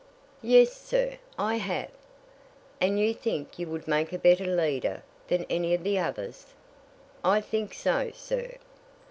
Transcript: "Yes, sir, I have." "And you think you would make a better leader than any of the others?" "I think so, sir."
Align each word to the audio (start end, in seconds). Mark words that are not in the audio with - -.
"Yes, 0.41 0.73
sir, 0.73 1.19
I 1.37 1.57
have." 1.57 1.91
"And 2.79 2.99
you 2.99 3.13
think 3.13 3.59
you 3.59 3.67
would 3.67 3.87
make 3.87 4.11
a 4.11 4.17
better 4.17 4.47
leader 4.47 5.03
than 5.27 5.45
any 5.47 5.75
of 5.75 5.83
the 5.83 5.99
others?" 5.99 6.47
"I 7.23 7.39
think 7.39 7.75
so, 7.75 8.09
sir." 8.15 8.53